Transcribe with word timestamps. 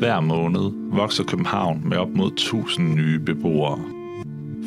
Hver 0.00 0.20
måned 0.20 0.70
vokser 0.92 1.24
København 1.24 1.88
med 1.88 1.96
op 1.96 2.08
mod 2.08 2.32
1000 2.32 2.94
nye 2.94 3.18
beboere. 3.18 3.78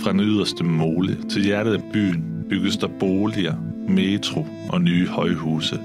Fra 0.03 0.11
den 0.11 0.19
yderste 0.19 0.63
mole 0.63 1.17
til 1.29 1.43
hjertet 1.43 1.73
af 1.73 1.83
byen 1.93 2.45
bygges 2.49 2.77
der 2.77 2.87
boliger, 2.99 3.55
metro 3.89 4.45
og 4.69 4.81
nye 4.81 5.07
højhuse. 5.07 5.79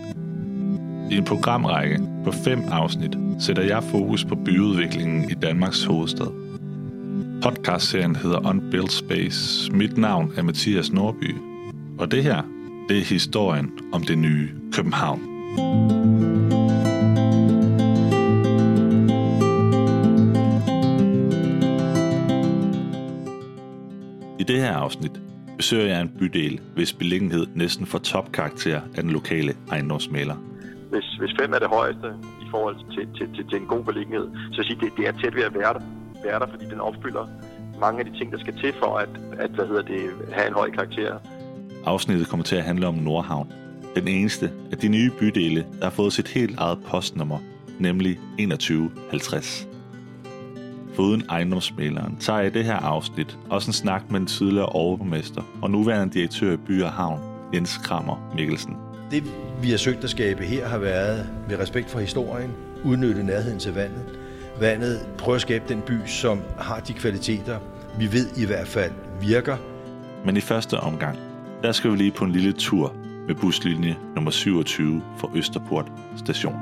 I 1.11 1.17
en 1.17 1.25
programrække 1.25 2.01
på 2.25 2.33
fem 2.33 2.63
afsnit 2.71 3.19
sætter 3.41 3.63
jeg 3.63 3.83
fokus 3.83 4.25
på 4.25 4.35
byudviklingen 4.35 5.31
i 5.31 5.35
Danmarks 5.35 5.85
hovedstad. 5.85 6.33
Podcastserien 7.43 8.17
hedder 8.17 8.49
Unbuilt 8.49 8.93
Space. 8.93 9.73
Mit 9.73 9.99
navn 9.99 10.33
er 10.37 10.43
Mathias 10.43 10.93
Norby, 10.93 11.35
og 11.99 12.11
det 12.11 12.23
her, 12.23 12.43
det 12.89 12.99
er 12.99 13.05
historien 13.05 13.71
om 13.93 14.03
det 14.03 14.19
nye 14.19 14.51
København. 14.73 15.21
thank 15.57 15.93
you 15.93 15.98
her 24.69 24.77
afsnit 24.77 25.21
besøger 25.57 25.87
jeg 25.87 26.01
en 26.01 26.13
bydel, 26.19 26.61
hvis 26.75 26.93
beliggenhed 26.93 27.47
næsten 27.55 27.87
får 27.87 27.99
topkarakter 27.99 28.81
af 28.97 29.03
den 29.03 29.11
lokale 29.11 29.53
ejendomsmaler. 29.71 30.37
Hvis, 30.91 31.05
hvis 31.21 31.31
fem 31.41 31.53
er 31.53 31.59
det 31.59 31.69
højeste 31.69 32.09
i 32.43 32.47
forhold 32.51 32.77
til, 32.95 33.09
til, 33.17 33.35
til, 33.35 33.49
til 33.49 33.59
en 33.61 33.67
god 33.67 33.85
beliggenhed, 33.85 34.29
så 34.53 34.63
sige, 34.63 34.79
det, 34.81 34.93
det 34.97 35.09
er 35.09 35.13
tæt 35.13 35.35
ved 35.35 35.43
at 35.43 35.55
være 35.55 35.73
der, 35.75 35.81
være 36.25 36.39
der, 36.39 36.47
fordi 36.51 36.65
den 36.65 36.81
opfylder 36.81 37.27
mange 37.81 38.01
af 38.01 38.07
de 38.07 38.19
ting, 38.19 38.33
der 38.33 38.39
skal 38.39 38.55
til 38.63 38.73
for 38.83 38.97
at, 38.97 39.09
at 39.39 39.51
hvad 39.51 39.67
hedder 39.67 39.83
det, 39.83 40.01
have 40.33 40.49
en 40.49 40.55
høj 40.55 40.71
karakter. 40.71 41.19
Afsnittet 41.87 42.29
kommer 42.29 42.45
til 42.45 42.57
at 42.57 42.65
handle 42.65 42.87
om 42.87 42.95
Nordhavn. 42.95 43.53
Den 43.97 44.09
eneste 44.09 44.51
af 44.73 44.79
de 44.79 44.89
nye 44.89 45.11
bydele, 45.21 45.67
der 45.79 45.85
har 45.85 45.91
fået 45.91 46.13
sit 46.13 46.29
helt 46.29 46.59
eget 46.59 46.79
postnummer, 46.87 47.39
nemlig 47.79 48.17
2150. 48.17 49.69
Foruden 50.99 51.23
ejendomsmaleren 51.29 52.17
tager 52.17 52.39
jeg 52.39 52.47
i 52.47 52.51
det 52.51 52.65
her 52.65 52.75
afsnit 52.75 53.39
også 53.51 53.69
en 53.69 53.73
snak 53.73 54.11
med 54.11 54.21
den 54.21 54.27
tidligere 54.27 54.67
overborgmester 54.67 55.43
og 55.63 55.71
nuværende 55.71 56.15
direktør 56.15 56.53
i 56.53 56.57
By 56.57 56.83
og 56.83 56.93
Havn, 56.93 57.21
Jens 57.55 57.77
Krammer 57.77 58.33
Mikkelsen. 58.35 58.77
Det, 59.11 59.25
vi 59.63 59.71
har 59.71 59.77
søgt 59.77 60.05
at 60.05 60.11
skabe 60.11 60.45
her, 60.45 60.69
har 60.69 60.79
været 60.79 61.27
med 61.49 61.59
respekt 61.59 61.91
for 61.91 62.01
historien, 62.01 62.51
udnytte 62.85 63.23
nærheden 63.23 63.59
til 63.59 63.75
vandet. 63.75 64.19
Vandet, 64.61 65.09
prøve 65.19 65.35
at 65.35 65.41
skabe 65.41 65.65
den 65.69 65.81
by, 65.81 65.97
som 66.07 66.41
har 66.59 66.81
de 66.81 66.93
kvaliteter, 66.93 67.59
vi 67.99 68.13
ved 68.13 68.27
i 68.37 68.47
hvert 68.47 68.69
fald 68.69 68.93
virker. 69.21 69.57
Men 70.25 70.37
i 70.37 70.41
første 70.41 70.81
omgang, 70.81 71.19
der 71.63 71.73
skal 71.73 71.91
vi 71.91 71.97
lige 71.97 72.13
på 72.13 72.25
en 72.25 72.33
lille 72.33 72.53
tur 72.53 72.95
med 73.27 73.35
buslinje 73.35 73.97
nummer 74.15 74.31
27 74.31 75.03
fra 75.19 75.29
Østerport 75.35 75.87
station. 76.17 76.55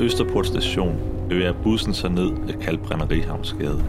Østerport 0.00 0.46
station 0.46 1.00
bevæger 1.28 1.52
bussen 1.52 1.94
sig 1.94 2.10
ned 2.10 2.32
ad 2.48 2.52
Kalbrennerihavnsgade. 2.60 3.84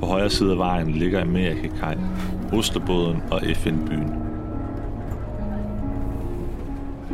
På 0.00 0.06
højre 0.06 0.30
side 0.30 0.52
af 0.52 0.58
vejen 0.58 0.90
ligger 0.90 1.20
Amerikakaj, 1.20 1.98
Oslobåden 2.52 3.22
og 3.30 3.40
FN-byen. 3.54 4.12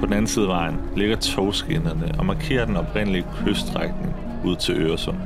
På 0.00 0.06
den 0.06 0.12
anden 0.12 0.26
side 0.26 0.44
af 0.44 0.48
vejen 0.48 0.74
ligger 0.96 1.16
togskinnerne 1.16 2.14
og 2.18 2.26
markerer 2.26 2.66
den 2.66 2.76
oprindelige 2.76 3.26
kyststrækning 3.36 4.14
ud 4.44 4.56
til 4.56 4.74
Øresund. 4.74 5.16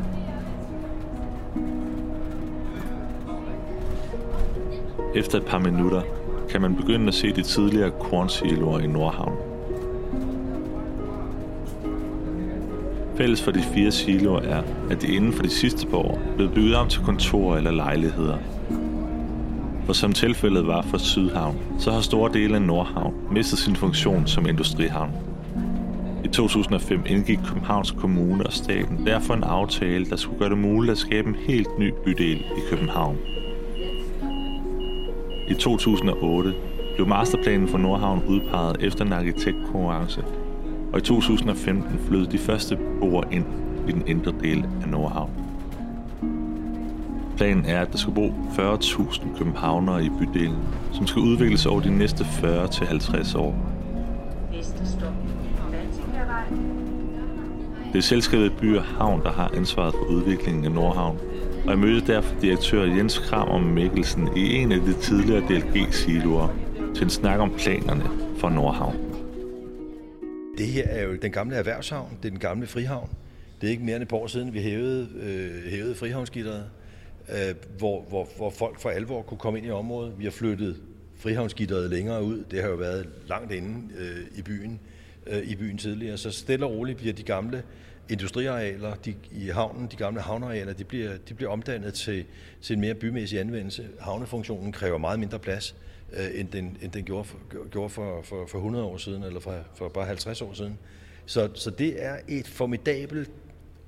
Efter 5.15 5.39
et 5.39 5.47
par 5.47 5.59
minutter 5.59 6.03
kan 6.51 6.61
man 6.61 6.77
begynde 6.77 7.09
at 7.09 7.15
se 7.15 7.33
de 7.33 7.43
tidligere 7.43 7.91
kornsiloer 7.91 8.79
i 8.79 8.87
Nordhavn. 8.87 9.58
Fælles 13.19 13.43
for 13.43 13.51
de 13.51 13.63
fire 13.63 13.91
siloer 13.91 14.41
er, 14.41 14.63
at 14.91 15.03
de 15.03 15.15
inden 15.15 15.33
for 15.33 15.43
de 15.43 15.51
sidste 15.51 15.87
par 15.87 15.97
år 15.97 16.21
blev 16.37 16.55
bygget 16.55 16.75
om 16.75 16.89
til 16.89 17.01
kontorer 17.03 17.57
eller 17.57 17.71
lejligheder. 17.71 18.37
For 19.87 19.93
som 19.93 20.13
tilfældet 20.13 20.67
var 20.67 20.83
for 20.83 20.99
Sydhavn, 20.99 21.57
så 21.79 21.91
har 21.91 22.01
store 22.01 22.33
dele 22.33 22.55
af 22.55 22.63
Nordhavn 22.63 23.15
mistet 23.33 23.59
sin 23.59 23.77
funktion 23.77 24.27
som 24.27 24.49
industrihavn. 24.49 25.11
I 26.25 26.29
2005 26.29 27.03
indgik 27.07 27.39
Københavns 27.47 27.91
Kommune 27.91 28.47
og 28.47 28.53
staten 28.53 29.07
derfor 29.07 29.35
en 29.35 29.45
aftale, 29.45 30.05
der 30.05 30.17
skulle 30.17 30.39
gøre 30.39 30.51
det 30.51 30.59
muligt 30.59 30.93
at 30.93 30.99
skabe 30.99 31.29
en 31.29 31.37
helt 31.49 31.79
ny 31.79 31.93
bydel 32.05 32.39
i 32.39 32.61
København. 32.71 33.17
I 35.49 35.55
2008 35.55 36.55
blev 36.95 37.09
masterplanen 37.09 37.69
for 37.69 37.79
Nordhavn 37.79 38.23
udpeget 38.29 38.77
efter 38.81 39.05
en 39.05 39.13
arkitektkonkurrence, 39.13 40.25
og 40.93 40.99
i 40.99 41.03
2015 41.03 41.99
flyttede 42.09 42.33
de 42.33 42.39
første 42.39 42.77
beboere 42.77 43.25
ind 43.35 43.45
i 43.89 43.93
den 43.93 44.03
indre 44.07 44.33
del 44.43 44.65
af 44.83 44.89
Nordhavn. 44.89 45.31
Planen 47.37 47.65
er, 47.65 47.81
at 47.81 47.93
der 47.93 47.99
skal 47.99 48.13
bo 48.13 48.27
40.000 48.29 49.39
københavnere 49.39 50.05
i 50.05 50.09
bydelen, 50.09 50.59
som 50.93 51.07
skal 51.07 51.23
udvikles 51.23 51.67
over 51.67 51.81
de 51.81 51.99
næste 51.99 52.25
40-50 52.25 53.39
år. 53.39 53.55
Det 57.93 57.99
er 57.99 58.03
selskabet 58.03 58.53
By 58.61 58.77
og 58.77 58.85
Havn, 58.85 59.23
der 59.23 59.33
har 59.33 59.51
ansvaret 59.57 59.95
for 59.95 60.05
udviklingen 60.05 60.65
af 60.65 60.73
Nordhavn, 60.73 61.19
og 61.65 61.71
jeg 61.71 61.79
mødte 61.79 62.13
derfor 62.13 62.35
direktør 62.41 62.83
Jens 62.83 63.19
Kramer 63.19 63.59
Mikkelsen 63.59 64.29
i 64.37 64.55
en 64.55 64.73
af 64.73 64.81
de 64.81 64.93
tidligere 64.93 65.41
DLG-siloer 65.41 66.49
til 66.95 67.05
en 67.05 67.11
snak 67.11 67.41
om 67.41 67.51
planerne 67.59 68.05
for 68.39 68.49
Nordhavn. 68.49 69.08
Det 70.59 70.67
her 70.67 70.85
er 70.89 71.03
jo 71.03 71.17
den 71.17 71.33
gamle 71.33 71.57
erhvervshavn, 71.57 72.19
det 72.23 72.29
er 72.29 72.31
den 72.31 72.39
gamle 72.39 72.67
frihavn. 72.67 73.11
Det 73.61 73.67
er 73.67 73.71
ikke 73.71 73.85
mere 73.85 73.97
end 73.97 74.03
et 74.03 74.09
par 74.09 74.17
år 74.17 74.27
siden, 74.27 74.55
vi 74.55 74.61
hævede, 74.61 75.09
øh, 75.21 75.71
hævede 75.71 75.95
frihavnsgitteret, 75.95 76.65
øh, 77.29 77.55
hvor, 77.79 78.03
hvor, 78.03 78.29
hvor 78.37 78.51
folk 78.51 78.81
for 78.81 78.91
alvor 78.91 79.23
kunne 79.23 79.39
komme 79.39 79.59
ind 79.59 79.67
i 79.67 79.71
området. 79.71 80.15
Vi 80.19 80.25
har 80.25 80.31
flyttet 80.31 80.77
frihavnsgitteret 81.17 81.91
længere 81.91 82.23
ud. 82.23 82.45
Det 82.51 82.63
har 82.63 82.69
jo 82.69 82.75
været 82.75 83.09
langt 83.29 83.53
inde 83.53 83.95
øh, 83.99 84.39
i 84.39 84.43
byen 84.43 84.81
øh, 85.27 85.43
i 85.43 85.57
byen 85.57 85.79
tidligere. 85.79 86.17
Så 86.17 86.31
stille 86.31 86.67
og 86.67 86.73
roligt 86.73 86.99
bliver 86.99 87.15
de 87.15 87.23
gamle 87.23 87.63
industriarealer 88.09 88.95
de, 88.95 89.15
i 89.33 89.49
havnen, 89.49 89.89
de 89.91 89.97
gamle 89.97 90.21
havnearealer, 90.21 90.73
de 90.73 90.85
bliver, 90.85 91.13
de 91.29 91.35
bliver 91.35 91.51
omdannet 91.51 91.95
til, 91.95 92.25
til 92.63 92.75
en 92.75 92.81
mere 92.81 92.95
bymæssig 92.95 93.41
anvendelse. 93.41 93.89
Havnefunktionen 94.01 94.73
kræver 94.73 94.99
meget 94.99 95.21
mindre 95.21 95.39
plads, 95.39 95.77
øh, 96.13 96.41
end 96.41 96.49
den, 96.49 96.77
end 96.83 96.93
den 96.93 97.05
gjorde, 97.05 97.25
for, 97.25 97.39
gjorde 97.71 97.91
for, 97.91 98.23
for, 98.23 98.47
for 98.47 98.59
100 98.59 98.85
år 98.85 98.97
siden, 98.97 99.23
eller 99.23 99.41
for, 99.41 99.55
for 99.75 99.89
bare 99.89 100.07
50 100.07 100.43
år 100.43 100.53
siden. 100.53 100.79
Så, 101.27 101.51
så 101.55 101.71
det 101.71 102.05
er 102.05 102.17
et 102.29 102.49
formidabelt 102.49 103.31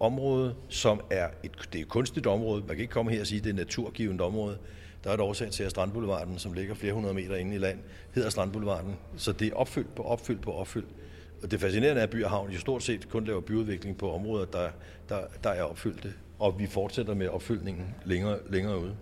område, 0.01 0.55
som 0.69 1.01
er 1.11 1.29
et, 1.43 1.51
det 1.73 1.79
er 1.79 1.83
et 1.83 1.89
kunstigt 1.89 2.27
område. 2.27 2.61
Man 2.61 2.69
kan 2.69 2.79
ikke 2.79 2.93
komme 2.93 3.11
her 3.11 3.21
og 3.21 3.27
sige, 3.27 3.39
at 3.39 3.45
det 3.45 3.51
er 3.51 3.55
et 3.55 3.59
naturgivende 3.59 4.25
område. 4.25 4.59
Der 5.05 5.11
er 5.11 5.15
et 5.15 5.21
årsag 5.21 5.51
til, 5.51 5.63
at 5.63 5.71
Strandboulevarden, 5.71 6.39
som 6.39 6.53
ligger 6.53 6.75
flere 6.75 6.93
hundrede 6.93 7.15
meter 7.15 7.37
inde 7.37 7.55
i 7.55 7.59
land, 7.59 7.79
hedder 8.15 8.31
Strandboulevarden. 8.31 8.97
Så 9.17 9.33
det 9.33 9.49
er 9.49 9.55
opfyldt 9.55 9.95
på 9.95 10.03
opfyldt 10.03 10.43
på 10.43 10.53
opfyldt. 10.53 10.89
Og 11.43 11.51
det 11.51 11.61
fascinerende 11.61 12.01
er, 12.01 12.03
at 12.03 12.11
By 12.11 12.25
og 12.25 12.31
Havn 12.31 12.51
jo 12.51 12.59
stort 12.59 12.83
set 12.83 13.09
kun 13.09 13.25
laver 13.25 13.41
byudvikling 13.41 13.99
på 13.99 14.13
områder, 14.13 14.45
der, 14.45 14.69
der, 15.09 15.21
der 15.45 15.51
er 15.51 15.63
opfyldte. 15.63 16.13
Og 16.39 16.59
vi 16.59 16.67
fortsætter 16.67 17.15
med 17.15 17.29
opfyldningen 17.29 17.95
længere, 18.05 18.39
længere 18.51 18.79
ude. 18.81 18.97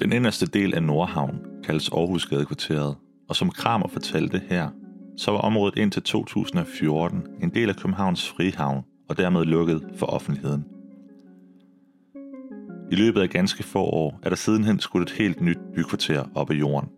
Den 0.00 0.12
inderste 0.12 0.46
del 0.46 0.74
af 0.74 0.82
Nordhavn 0.82 1.38
kaldes 1.64 1.88
Aarhusgadekvarteret, 1.88 2.96
og 3.28 3.36
som 3.36 3.50
Kramer 3.50 3.88
fortalte 3.88 4.42
her, 4.48 4.68
så 5.16 5.30
var 5.30 5.38
området 5.38 5.78
indtil 5.78 6.02
2014 6.02 7.22
en 7.42 7.50
del 7.54 7.68
af 7.68 7.76
Københavns 7.76 8.28
Frihavn 8.28 8.84
og 9.08 9.18
dermed 9.18 9.44
lukket 9.44 9.82
for 9.96 10.06
offentligheden. 10.06 10.64
I 12.90 12.94
løbet 12.94 13.20
af 13.20 13.28
ganske 13.28 13.62
få 13.62 13.78
år 13.78 14.20
er 14.22 14.28
der 14.28 14.36
sidenhen 14.36 14.80
skudt 14.80 15.02
et 15.02 15.16
helt 15.18 15.40
nyt 15.40 15.58
bykvarter 15.74 16.24
op 16.34 16.50
af 16.50 16.54
jorden. 16.54 16.88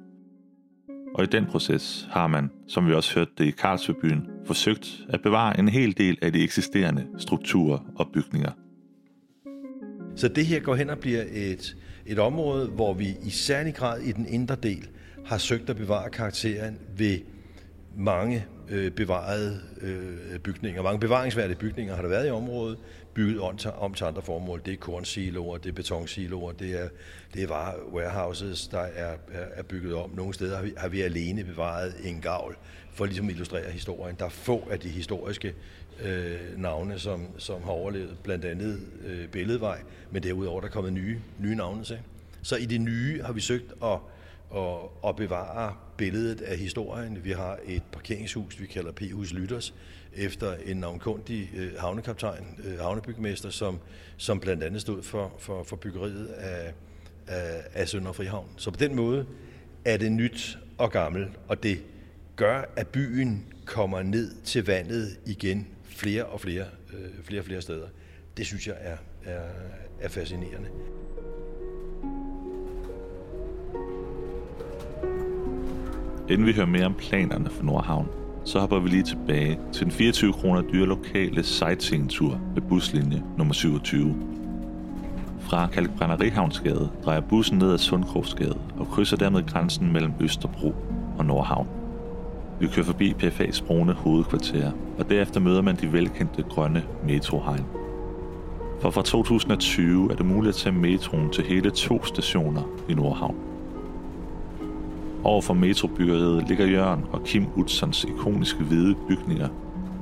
Og 1.15 1.25
i 1.25 1.27
den 1.27 1.47
proces 1.47 2.09
har 2.11 2.27
man, 2.27 2.51
som 2.69 2.87
vi 2.87 2.95
også 2.95 3.15
hørte 3.15 3.31
det 3.39 3.45
i 3.45 3.51
Karlsbybyen, 3.51 4.27
forsøgt 4.47 5.01
at 5.09 5.23
bevare 5.23 5.59
en 5.59 5.69
hel 5.69 5.99
del 5.99 6.19
af 6.23 6.33
de 6.33 6.45
eksisterende 6.45 7.07
strukturer 7.19 7.79
og 7.97 8.11
bygninger. 8.13 8.51
Så 10.17 10.29
det 10.29 10.47
her 10.47 10.61
går 10.61 10.75
hen 10.75 10.91
og 10.91 10.99
bliver 10.99 11.25
et, 11.33 11.77
et 12.07 12.19
område, 12.19 12.67
hvor 12.67 12.95
vi 12.95 13.17
i 13.23 13.31
særlig 13.31 13.75
grad 13.75 14.01
i 14.01 14.13
den 14.13 14.27
indre 14.29 14.57
del 14.63 14.89
har 15.27 15.39
søgt 15.39 15.71
at 15.71 15.77
bevare 15.77 16.11
karakteren 16.11 16.79
ved 16.97 17.21
mange 17.97 18.47
øh, 18.69 18.91
bevarede 18.91 19.61
øh, 19.81 20.39
bygninger, 20.39 20.83
mange 20.83 21.01
bevaringsværdige 21.01 21.57
bygninger 21.57 21.95
har 21.95 22.03
der 22.03 22.09
været 22.09 22.29
i 22.29 22.31
området, 22.31 22.79
bygget 23.15 23.41
om 23.41 23.57
til, 23.57 23.71
om 23.71 23.95
til 23.95 24.05
andre 24.05 24.23
formål. 24.23 24.63
Det 24.65 24.73
er 24.73 24.77
kornsiloer, 24.77 25.59
det 25.59 25.69
er 25.69 25.73
betonsiloer, 25.73 26.53
det 26.53 26.83
er, 26.83 26.89
det 27.35 27.43
er 27.43 27.75
warehouses, 27.93 28.69
der 28.69 28.79
er, 28.79 29.13
er, 29.33 29.45
er 29.55 29.63
bygget 29.63 29.95
om. 29.95 30.11
Nogle 30.17 30.35
steder 30.35 30.57
har 30.57 30.63
vi, 30.63 30.73
har 30.77 30.89
vi 30.89 31.01
alene 31.01 31.45
bevaret 31.45 31.95
en 32.05 32.21
gavl 32.21 32.57
for 32.93 33.05
ligesom 33.05 33.27
at 33.27 33.33
illustrere 33.33 33.71
historien. 33.71 34.17
Der 34.19 34.25
er 34.25 34.29
få 34.29 34.69
af 34.71 34.81
de 34.81 34.89
historiske 34.89 35.55
øh, 36.01 36.39
navne, 36.57 36.99
som, 36.99 37.27
som 37.39 37.63
har 37.63 37.71
overlevet, 37.71 38.17
blandt 38.23 38.45
andet 38.45 38.81
øh, 39.05 39.29
Billedvej, 39.29 39.81
men 40.11 40.23
derudover 40.23 40.61
der 40.61 40.69
er 40.69 40.73
kommet 40.73 40.93
nye, 40.93 41.21
nye 41.39 41.55
navne 41.55 41.85
til. 41.85 41.99
Så 42.43 42.57
i 42.57 42.65
det 42.65 42.81
nye 42.81 43.23
har 43.23 43.33
vi 43.33 43.41
søgt 43.41 43.73
at, 43.85 43.99
at, 44.57 44.79
at 45.07 45.17
bevare 45.17 45.75
billedet 45.97 46.41
af 46.41 46.59
historien. 46.59 47.25
Vi 47.25 47.31
har 47.31 47.59
et 47.67 47.83
parkeringshus, 47.93 48.61
vi 48.61 48.67
kalder 48.67 48.93
P-hus 48.93 49.33
Lytters, 49.33 49.75
efter 50.15 50.55
en 50.65 50.77
navnkundig 50.77 51.51
øh, 51.57 51.73
havnekaptajn, 51.79 52.45
øh, 52.65 52.79
havnebygmester, 52.79 53.51
som, 53.51 53.79
som 54.17 54.41
blandt 54.41 54.63
andet 54.63 54.81
stod 54.81 55.03
for, 55.03 55.35
for, 55.39 55.63
for 55.63 55.77
byggeriet 55.77 56.27
af, 56.27 56.73
af, 57.27 57.63
af 57.75 57.89
Sønder 57.89 58.13
Frihavn. 58.13 58.49
Så 58.57 58.71
på 58.71 58.77
den 58.77 58.97
måde 58.97 59.27
er 59.85 59.97
det 59.97 60.13
nyt 60.13 60.59
og 60.79 60.91
gammelt, 60.91 61.31
og 61.49 61.63
det 61.63 61.83
gør, 62.37 62.63
at 62.77 62.89
byen 62.89 63.45
kommer 63.65 64.03
ned 64.03 64.35
til 64.45 64.67
vandet 64.67 65.19
igen 65.27 65.67
flere 65.93 66.25
og 66.25 66.41
flere, 66.41 66.65
øh, 66.93 67.25
flere 67.25 67.41
og 67.41 67.45
flere 67.45 67.61
steder. 67.61 67.87
Det 68.37 68.47
synes 68.47 68.67
jeg 68.67 68.75
er, 68.81 68.97
er, 69.25 69.41
er 70.01 70.09
fascinerende. 70.09 70.69
Inden 76.29 76.47
vi 76.47 76.53
hører 76.53 76.67
mere 76.67 76.87
om 76.87 76.95
planerne 76.95 77.51
for 77.51 77.63
Nordhavn, 77.63 78.09
så 78.45 78.61
hopper 78.61 78.79
vi 78.79 78.89
lige 78.89 79.03
tilbage 79.03 79.59
til 79.73 79.85
den 79.85 79.93
24 79.93 80.33
kroner 80.33 80.63
dyre 80.63 80.87
lokale 80.87 81.43
sightseeing-tur 81.43 82.41
med 82.55 82.63
buslinje 82.63 83.23
nummer 83.39 83.55
27. 83.55 84.17
Fra 85.41 85.67
Kalkbrænderihavnsgade 85.67 86.91
drejer 87.05 87.21
bussen 87.21 87.59
ned 87.59 87.73
ad 87.73 87.79
Sundkrogsgade 87.79 88.59
og 88.79 88.87
krydser 88.87 89.17
dermed 89.17 89.47
grænsen 89.47 89.93
mellem 89.93 90.13
Østerbro 90.21 90.75
og 91.19 91.25
Nordhavn. 91.25 91.82
Vi 92.63 92.67
kører 92.67 92.87
forbi 92.87 93.15
PFA's 93.23 93.67
brune 93.67 93.93
hovedkvarter, 93.93 94.73
og 94.99 95.11
derefter 95.11 95.41
møder 95.41 95.63
man 95.63 95.77
de 95.77 95.93
velkendte 95.93 96.43
grønne 96.43 96.85
metrohegn. 97.07 97.65
For 98.81 98.91
fra 98.91 99.03
2020 99.03 100.13
er 100.13 100.17
det 100.17 100.27
muligt 100.27 100.49
at 100.49 100.55
tage 100.55 100.75
metroen 100.75 101.31
til 101.31 101.45
hele 101.45 101.71
to 101.71 102.05
stationer 102.05 102.63
i 102.89 102.95
Nordhavn. 102.95 103.37
Over 105.25 105.43
for 105.43 105.55
metrobyggeriet 105.55 106.49
ligger 106.49 106.67
Jørgen 106.67 107.05
og 107.13 107.25
Kim 107.25 107.47
Utzons 107.57 108.05
ikoniske 108.05 108.65
hvide 108.65 108.95
bygninger, 109.09 109.49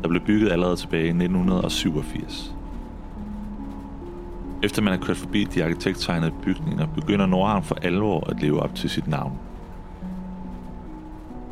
der 0.02 0.08
blev 0.08 0.22
bygget 0.26 0.52
allerede 0.52 0.76
tilbage 0.76 1.04
i 1.04 1.08
1987. 1.08 2.54
Efter 4.62 4.82
man 4.82 4.92
har 4.92 5.00
kørt 5.06 5.16
forbi 5.16 5.44
de 5.44 5.64
arkitekttegnede 5.64 6.32
bygninger, 6.42 6.86
begynder 6.86 7.26
Nordhavn 7.26 7.62
for 7.62 7.74
alvor 7.82 8.30
at 8.30 8.42
leve 8.42 8.60
op 8.60 8.74
til 8.74 8.90
sit 8.90 9.08
navn. 9.08 9.32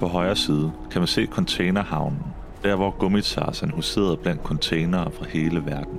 På 0.00 0.06
højre 0.06 0.36
side 0.36 0.72
kan 0.90 1.00
man 1.00 1.08
se 1.08 1.26
containerhavnen, 1.26 2.22
der 2.62 2.76
hvor 2.76 2.90
Gummitarsen 2.98 3.70
huserede 3.70 4.16
blandt 4.16 4.42
containere 4.42 5.12
fra 5.12 5.24
hele 5.24 5.62
verden. 5.66 5.98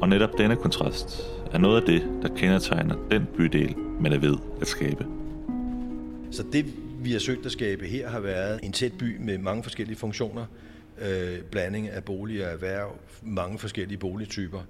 Og 0.00 0.08
netop 0.08 0.30
denne 0.38 0.56
kontrast 0.56 1.22
er 1.52 1.58
noget 1.58 1.80
af 1.80 1.86
det, 1.86 2.02
der 2.22 2.28
kendetegner 2.28 2.96
den 3.10 3.26
bydel, 3.36 3.74
man 4.00 4.12
er 4.12 4.18
ved 4.18 4.36
at 4.60 4.66
skabe. 4.66 5.06
Så 6.30 6.44
det, 6.52 6.66
vi 6.98 7.12
har 7.12 7.18
søgt 7.18 7.46
at 7.46 7.52
skabe 7.52 7.86
her, 7.86 8.08
har 8.08 8.20
været 8.20 8.60
en 8.62 8.72
tæt 8.72 8.92
by 8.98 9.16
med 9.20 9.38
mange 9.38 9.62
forskellige 9.62 9.98
funktioner. 9.98 10.46
Øh, 11.02 11.42
blanding 11.50 11.88
af 11.88 12.04
boliger 12.04 12.46
og 12.46 12.52
erhverv, 12.52 12.98
mange 13.22 13.58
forskellige 13.58 13.98
boligtyper. 13.98 14.60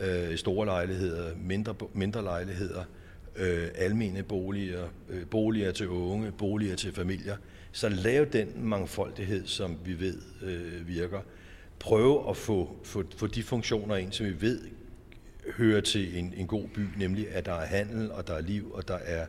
Øh, 0.00 0.36
store 0.36 0.66
lejligheder, 0.66 1.24
mindre, 1.36 1.74
mindre 1.94 2.22
lejligheder, 2.22 2.84
øh, 3.36 3.68
almene 3.74 4.22
boliger, 4.22 4.84
øh, 5.10 5.26
boliger 5.30 5.72
til 5.72 5.88
unge, 5.88 6.32
boliger 6.32 6.76
til 6.76 6.92
familier. 6.92 7.36
Så 7.72 7.88
lave 7.88 8.24
den 8.24 8.48
mangfoldighed, 8.56 9.46
som 9.46 9.76
vi 9.84 10.00
ved 10.00 10.18
øh, 10.42 10.88
virker. 10.88 11.20
Prøve 11.78 12.30
at 12.30 12.36
få, 12.36 12.76
få, 12.84 13.04
få 13.16 13.26
de 13.26 13.42
funktioner 13.42 13.96
ind, 13.96 14.12
som 14.12 14.26
vi 14.26 14.40
ved 14.40 14.60
hører 15.56 15.80
til 15.80 16.18
en, 16.18 16.34
en 16.36 16.46
god 16.46 16.68
by, 16.68 16.80
nemlig 16.98 17.28
at 17.30 17.46
der 17.46 17.52
er 17.52 17.66
handel, 17.66 18.12
og 18.12 18.26
der 18.26 18.34
er 18.34 18.40
liv, 18.40 18.72
og 18.72 18.88
der 18.88 18.94
er 18.94 19.26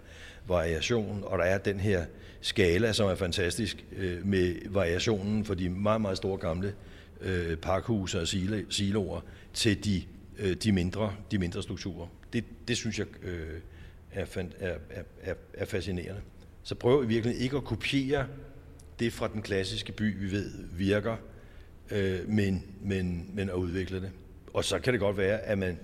variation, 0.48 1.24
og 1.26 1.38
der 1.38 1.44
er 1.44 1.58
den 1.58 1.80
her 1.80 2.06
skala, 2.42 2.94
som 2.94 3.10
er 3.10 3.16
fantastisk, 3.16 3.86
øh, 3.98 4.28
med 4.28 4.56
variationen 4.70 5.46
for 5.46 5.54
de 5.54 5.70
meget, 5.70 6.02
meget 6.02 6.18
store 6.18 6.38
gamle 6.38 6.74
øh, 7.22 7.58
pakhuse 7.58 8.22
og 8.22 8.28
siloer 8.70 9.22
til 9.54 9.86
de, 9.86 10.04
øh, 10.38 10.56
de, 10.56 10.72
mindre, 10.72 11.16
de 11.32 11.38
mindre 11.38 11.64
strukturer. 11.64 12.08
Det, 12.34 12.44
det 12.68 12.78
synes 12.78 13.00
jeg 13.00 13.08
øh, 13.24 13.60
er, 14.12 14.26
er, 14.60 14.78
er, 15.22 15.34
er 15.54 15.66
fascinerende. 15.66 16.22
Så 16.63 16.75
prøv 16.75 17.04
i 17.04 17.08
virkeligheden 17.08 17.44
ikke 17.44 17.58
at 17.58 17.63
kopiere 17.63 18.28
det 19.00 19.13
fra 19.13 19.28
den 19.28 19.42
klassiske 19.42 19.92
by, 19.92 20.19
vi 20.19 20.31
ved 20.31 20.52
virker, 20.72 21.18
øh, 21.92 22.30
men, 22.30 22.63
men, 22.81 23.30
men 23.34 23.50
at 23.50 23.56
udvikle 23.56 24.02
det. 24.02 24.12
Og 24.54 24.66
så 24.66 24.80
kan 24.80 24.94
det 24.94 25.00
godt 25.00 25.18
være, 25.18 25.40
at 25.40 25.58
man 25.58 25.80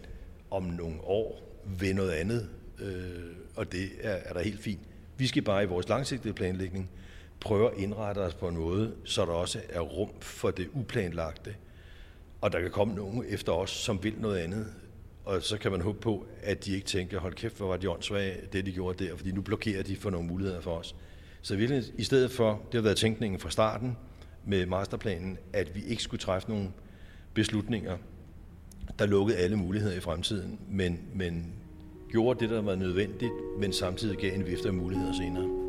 om 0.51 0.63
nogle 0.63 1.01
år 1.03 1.43
vil 1.79 1.95
noget 1.95 2.11
andet, 2.11 2.49
øh, 2.79 3.23
og 3.55 3.71
det 3.71 3.89
er, 4.01 4.11
er 4.11 4.33
da 4.33 4.39
helt 4.39 4.61
fint. 4.61 4.81
Vi 5.17 5.27
skal 5.27 5.41
bare 5.41 5.63
i 5.63 5.65
vores 5.65 5.89
langsigtede 5.89 6.33
planlægning 6.33 6.89
prøve 7.39 7.71
at 7.71 7.77
indrette 7.77 8.19
os 8.19 8.33
på 8.33 8.47
en 8.47 8.57
måde, 8.57 8.93
så 9.03 9.25
der 9.25 9.31
også 9.31 9.61
er 9.69 9.79
rum 9.79 10.09
for 10.21 10.51
det 10.51 10.69
uplanlagte, 10.73 11.55
og 12.41 12.51
der 12.51 12.61
kan 12.61 12.71
komme 12.71 12.95
nogen 12.95 13.25
efter 13.27 13.51
os, 13.51 13.69
som 13.69 14.03
vil 14.03 14.13
noget 14.19 14.37
andet. 14.37 14.73
Og 15.27 15.43
så 15.43 15.57
kan 15.57 15.71
man 15.71 15.81
håbe 15.81 15.99
på, 15.99 16.25
at 16.43 16.65
de 16.65 16.73
ikke 16.75 16.85
tænker, 16.85 17.19
hold 17.19 17.33
kæft, 17.33 17.57
hvor 17.57 17.67
var 17.67 17.77
de 17.77 17.89
åndssvage, 17.89 18.35
det 18.53 18.65
de 18.65 18.71
gjorde 18.71 19.05
der, 19.05 19.15
fordi 19.15 19.31
nu 19.31 19.41
blokerer 19.41 19.83
de 19.83 19.95
for 19.95 20.09
nogle 20.09 20.27
muligheder 20.27 20.61
for 20.61 20.71
os. 20.71 20.95
Så 21.41 21.55
virkelig, 21.55 21.83
i 21.97 22.03
stedet 22.03 22.31
for, 22.31 22.61
det 22.65 22.73
har 22.73 22.81
været 22.81 22.97
tænkningen 22.97 23.39
fra 23.39 23.49
starten 23.49 23.97
med 24.45 24.65
masterplanen, 24.65 25.37
at 25.53 25.75
vi 25.75 25.83
ikke 25.87 26.03
skulle 26.03 26.21
træffe 26.21 26.49
nogle 26.49 26.69
beslutninger, 27.33 27.97
der 28.99 29.05
lukkede 29.05 29.37
alle 29.37 29.55
muligheder 29.55 29.97
i 29.97 29.99
fremtiden, 29.99 30.59
men, 30.69 30.99
men 31.13 31.53
gjorde 32.09 32.39
det, 32.39 32.49
der 32.49 32.61
var 32.61 32.75
nødvendigt, 32.75 33.31
men 33.59 33.73
samtidig 33.73 34.17
gav 34.17 34.33
en 34.33 34.45
vift 34.45 34.65
af 34.65 34.73
muligheder 34.73 35.13
senere. 35.13 35.67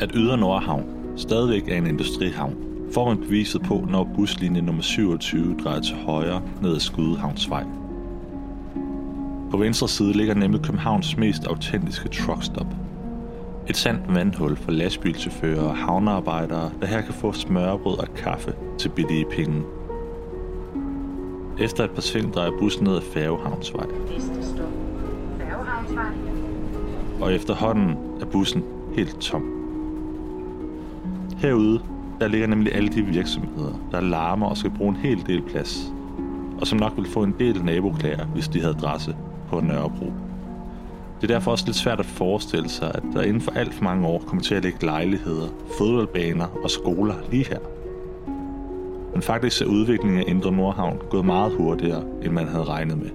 At 0.00 0.10
Ydre 0.14 0.38
Nordhavn 0.38 1.12
stadigvæk 1.16 1.68
er 1.68 1.76
en 1.76 1.86
industrihavn, 1.86 2.73
får 2.94 3.08
man 3.08 3.18
beviset 3.18 3.62
på, 3.62 3.86
når 3.90 4.04
buslinje 4.16 4.62
nummer 4.62 4.82
27 4.82 5.56
drejer 5.64 5.80
til 5.80 5.96
højre 5.96 6.42
ned 6.62 6.74
ad 6.74 6.80
Skudehavnsvej. 6.80 7.64
På 9.50 9.56
venstre 9.56 9.88
side 9.88 10.12
ligger 10.12 10.34
nemlig 10.34 10.62
Københavns 10.62 11.16
mest 11.16 11.46
autentiske 11.46 12.08
truckstop. 12.08 12.66
Et 13.68 13.76
sandt 13.76 14.14
vandhul 14.14 14.56
for 14.56 14.70
lastbilchauffører 14.70 15.62
og 15.62 15.76
havnearbejdere, 15.76 16.70
der 16.80 16.86
her 16.86 17.00
kan 17.00 17.14
få 17.14 17.32
smørbrød 17.32 17.98
og 17.98 18.14
kaffe 18.14 18.54
til 18.78 18.88
billige 18.88 19.24
penge. 19.30 19.62
Efter 21.60 21.84
et 21.84 21.90
par 21.90 22.02
ting 22.02 22.34
drejer 22.34 22.50
bussen 22.58 22.84
ned 22.84 22.96
ad. 22.96 23.02
Færgehavnsvej. 23.02 23.86
Og 27.20 27.34
efterhånden 27.34 27.96
er 28.20 28.24
bussen 28.24 28.64
helt 28.96 29.20
tom. 29.20 29.42
Herude, 31.36 31.80
der 32.20 32.28
ligger 32.28 32.46
nemlig 32.46 32.74
alle 32.74 32.88
de 32.88 33.02
virksomheder, 33.02 33.88
der 33.90 34.00
larmer 34.00 34.46
og 34.46 34.56
skal 34.56 34.70
bruge 34.70 34.90
en 34.90 34.96
hel 34.96 35.26
del 35.26 35.42
plads. 35.42 35.92
Og 36.60 36.66
som 36.66 36.78
nok 36.78 36.92
vil 36.96 37.06
få 37.06 37.22
en 37.22 37.34
del 37.38 37.64
naboklager, 37.64 38.26
hvis 38.26 38.48
de 38.48 38.60
havde 38.60 38.74
adresse 38.74 39.16
på 39.48 39.60
Nørrebro. 39.60 40.12
Det 41.20 41.30
er 41.30 41.34
derfor 41.34 41.50
også 41.50 41.66
lidt 41.66 41.76
svært 41.76 42.00
at 42.00 42.06
forestille 42.06 42.68
sig, 42.68 42.92
at 42.94 43.02
der 43.12 43.22
inden 43.22 43.40
for 43.40 43.50
alt 43.50 43.74
for 43.74 43.84
mange 43.84 44.06
år 44.06 44.18
kommer 44.18 44.42
til 44.42 44.54
at 44.54 44.62
ligge 44.62 44.84
lejligheder, 44.86 45.48
fodboldbaner 45.78 46.46
og 46.46 46.70
skoler 46.70 47.14
lige 47.30 47.46
her. 47.48 47.58
Men 49.12 49.22
faktisk 49.22 49.62
er 49.62 49.66
udviklingen 49.66 50.18
af 50.18 50.24
Indre 50.26 50.52
Nordhavn 50.52 50.98
gået 51.10 51.24
meget 51.24 51.52
hurtigere, 51.56 52.04
end 52.22 52.32
man 52.32 52.48
havde 52.48 52.64
regnet 52.64 52.98
med. 52.98 53.10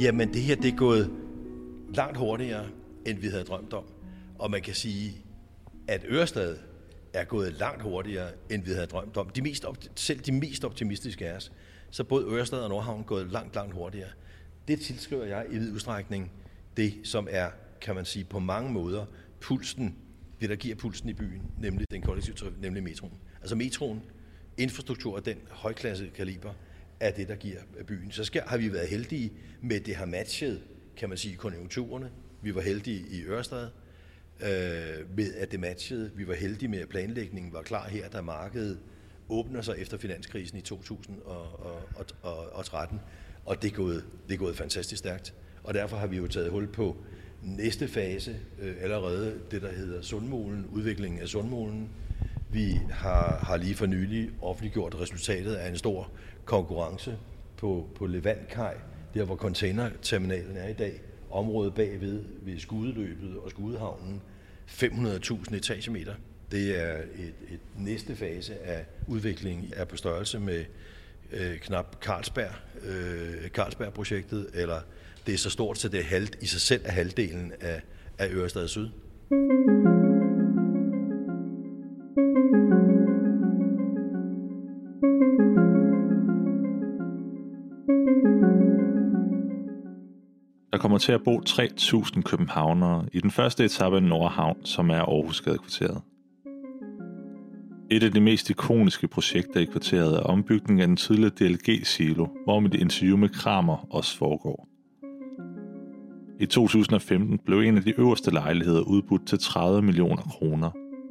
Jamen, 0.00 0.32
det 0.32 0.42
her 0.42 0.56
det 0.56 0.72
er 0.72 0.76
gået 0.76 1.10
langt 1.94 2.16
hurtigere, 2.16 2.62
end 3.06 3.18
vi 3.18 3.28
havde 3.28 3.44
drømt 3.44 3.72
om. 3.72 3.84
Og 4.38 4.50
man 4.50 4.60
kan 4.60 4.74
sige, 4.74 5.12
at 5.88 6.04
Ørestad 6.10 6.56
er 7.12 7.24
gået 7.24 7.52
langt 7.52 7.82
hurtigere, 7.82 8.30
end 8.50 8.62
vi 8.62 8.70
havde 8.70 8.86
drømt 8.86 9.16
om. 9.16 9.28
De 9.28 9.42
mest, 9.42 9.64
selv 9.96 10.20
de 10.20 10.32
mest 10.32 10.64
optimistiske 10.64 11.28
af 11.28 11.36
os, 11.36 11.52
så 11.90 12.04
både 12.04 12.26
Ørestad 12.26 12.58
og 12.58 12.68
Nordhavn 12.68 13.04
gået 13.04 13.32
langt, 13.32 13.54
langt 13.54 13.74
hurtigere. 13.74 14.08
Det 14.68 14.80
tilskriver 14.80 15.24
jeg 15.24 15.46
i 15.50 15.58
vid 15.58 15.72
udstrækning 15.72 16.32
det, 16.76 16.94
som 17.04 17.28
er, 17.30 17.50
kan 17.80 17.94
man 17.94 18.04
sige, 18.04 18.24
på 18.24 18.38
mange 18.38 18.72
måder 18.72 19.06
pulsen, 19.40 19.96
det 20.40 20.50
der 20.50 20.56
giver 20.56 20.76
pulsen 20.76 21.08
i 21.08 21.14
byen, 21.14 21.42
nemlig 21.58 21.86
den 21.90 22.02
kollektive 22.02 22.36
trafik, 22.36 22.60
nemlig 22.60 22.82
metroen. 22.82 23.12
Altså 23.40 23.56
metroen, 23.56 24.02
infrastruktur 24.58 25.16
af 25.16 25.22
den 25.22 25.36
højklasse 25.50 26.10
kaliber, 26.14 26.52
er 27.00 27.10
det, 27.10 27.28
der 27.28 27.36
giver 27.36 27.58
byen. 27.86 28.12
Så 28.12 28.24
skal, 28.24 28.42
har 28.46 28.56
vi 28.56 28.72
været 28.72 28.88
heldige 28.88 29.32
med, 29.62 29.80
det 29.80 29.96
har 29.96 30.06
matchet, 30.06 30.62
kan 30.96 31.08
man 31.08 31.18
sige, 31.18 31.36
konjunkturerne. 31.36 32.10
Vi 32.42 32.54
var 32.54 32.60
heldige 32.60 33.04
i 33.10 33.24
Ørestad 33.24 33.68
øh, 34.42 35.16
med, 35.16 35.34
at 35.34 35.52
det 35.52 35.60
matchede. 35.60 36.10
Vi 36.14 36.28
var 36.28 36.34
heldige 36.34 36.68
med, 36.68 36.78
at 36.78 36.88
planlægningen 36.88 37.52
var 37.52 37.62
klar 37.62 37.88
her, 37.88 38.08
da 38.08 38.20
markedet 38.20 38.78
åbner 39.28 39.62
sig 39.62 39.74
efter 39.78 39.98
finanskrisen 39.98 40.58
i 40.58 40.60
2013. 40.60 43.00
Og 43.46 43.62
det 43.62 43.70
er 43.70 43.74
gået, 43.76 44.04
det 44.28 44.34
er 44.34 44.38
gået 44.38 44.56
fantastisk 44.56 44.98
stærkt. 44.98 45.34
Og 45.62 45.74
derfor 45.74 45.96
har 45.96 46.06
vi 46.06 46.16
jo 46.16 46.26
taget 46.26 46.50
hul 46.50 46.66
på 46.66 46.96
næste 47.42 47.88
fase 47.88 48.36
øh, 48.60 48.76
allerede, 48.80 49.34
det 49.50 49.62
der 49.62 49.72
hedder 49.72 50.02
Sundmolen, 50.02 50.66
udviklingen 50.72 51.20
af 51.20 51.28
Sundmolen. 51.28 51.88
Vi 52.52 52.80
har, 52.90 53.38
har 53.42 53.56
lige 53.56 53.74
for 53.74 53.86
nylig 53.86 54.30
offentliggjort 54.42 55.00
resultatet 55.00 55.54
af 55.54 55.68
en 55.68 55.76
stor 55.76 56.10
konkurrence 56.44 57.16
på, 57.56 57.88
på 57.94 58.06
Levantkaj, 58.06 58.74
der 59.14 59.24
hvor 59.24 59.36
containerterminalen 59.36 60.56
er 60.56 60.68
i 60.68 60.72
dag, 60.72 61.00
området 61.30 61.74
bagved 61.74 62.24
ved 62.42 62.58
Skudeløbet 62.58 63.36
og 63.44 63.50
Skudehavnen, 63.50 64.22
500.000 64.68 65.54
etagemeter. 65.54 66.14
Det 66.50 66.80
er 66.80 66.96
et, 66.96 67.34
et 67.50 67.60
næste 67.78 68.16
fase 68.16 68.58
af 68.58 68.84
udviklingen 69.06 69.72
er 69.76 69.84
på 69.84 69.96
størrelse 69.96 70.40
med 70.40 70.64
øh, 71.32 71.58
knap 71.58 72.02
Carlsberg, 72.02 72.52
øh, 72.84 73.48
Carlsberg-projektet, 73.48 74.46
eller 74.54 74.80
det 75.26 75.34
er 75.34 75.38
så 75.38 75.50
stort, 75.50 75.78
så 75.78 75.88
det 75.88 76.00
er 76.00 76.04
halvt, 76.04 76.38
i 76.40 76.46
sig 76.46 76.60
selv 76.60 76.82
er 76.84 76.92
halvdelen 76.92 77.52
af, 77.60 77.82
af 78.18 78.28
Ørestad 78.30 78.68
Syd. 78.68 78.88
Der 79.30 79.89
kommer 90.80 90.98
til 90.98 91.12
at 91.12 91.22
bo 91.24 91.40
3.000 91.48 92.22
københavnere 92.22 93.06
i 93.12 93.20
den 93.20 93.30
første 93.30 93.64
etape 93.64 93.96
af 93.96 94.02
Nordhavn, 94.02 94.64
som 94.64 94.90
er 94.90 95.00
Aarhusgadekvarteret. 95.00 96.00
Et 97.90 98.02
af 98.02 98.12
de 98.12 98.20
mest 98.20 98.50
ikoniske 98.50 99.08
projekter 99.08 99.60
i 99.60 99.64
kvarteret 99.64 100.16
er 100.16 100.20
ombygningen 100.20 100.80
af 100.80 100.86
den 100.86 100.96
tidligere 100.96 101.30
DLG-silo, 101.30 102.26
hvor 102.44 102.60
mit 102.60 102.74
interview 102.74 103.16
med 103.16 103.28
Kramer 103.28 103.86
også 103.90 104.18
foregår. 104.18 104.68
I 106.40 106.46
2015 106.46 107.38
blev 107.38 107.60
en 107.60 107.76
af 107.76 107.82
de 107.82 108.00
øverste 108.00 108.30
lejligheder 108.30 108.80
udbudt 108.80 109.26
til 109.26 109.38
30 109.38 109.82
millioner 109.82 110.22
kroner, 110.22 110.70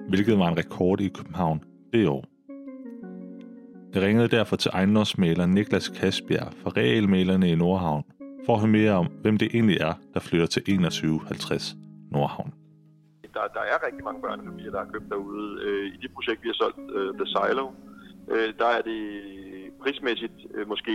hvilket 0.10 0.40
var 0.40 0.48
en 0.48 0.58
rekord 0.58 1.02
i 1.02 1.08
København 1.08 1.64
det 1.94 2.08
år. 2.08 2.26
Jeg 3.94 4.02
ringede 4.02 4.28
derfor 4.28 4.56
til 4.56 4.72
ejendomsmaler 4.74 5.46
Niklas 5.46 5.90
Kasbjerg 5.90 6.54
fra 6.64 6.70
Realmalerne 6.78 7.52
i 7.52 7.56
Nordhavn 7.56 8.04
for 8.50 8.56
at 8.56 8.62
høre 8.64 8.78
mere 8.82 8.94
om, 9.04 9.08
hvem 9.24 9.38
det 9.38 9.48
egentlig 9.58 9.78
er, 9.90 9.94
der 10.14 10.20
flytter 10.20 10.48
til 10.48 10.62
2150 10.64 11.76
Nordhavn. 12.12 12.52
Der, 13.36 13.44
der 13.58 13.64
er 13.72 13.78
rigtig 13.88 14.04
mange 14.04 14.22
børnefamilier, 14.22 14.72
der 14.72 14.82
har 14.84 14.92
købt 14.94 15.10
derude. 15.10 15.48
Øh, 15.66 15.86
I 15.96 15.98
det 16.04 16.12
projekt, 16.16 16.44
vi 16.44 16.50
har 16.52 16.58
solgt, 16.64 16.78
øh, 16.98 17.10
The 17.20 17.28
Silo, 17.34 17.66
øh, 18.34 18.50
der 18.62 18.70
er 18.78 18.82
det 18.92 19.02
prismæssigt 19.82 20.38
øh, 20.56 20.68
måske 20.68 20.94